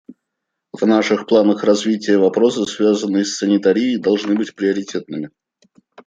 [0.73, 5.29] В наших планах развития вопросы, связанные с санитарией, должны быть приоритетными.